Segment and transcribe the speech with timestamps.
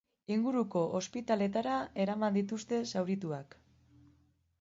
[0.35, 3.55] Inguruko ospitaleetara eraman dituzte zaurituak.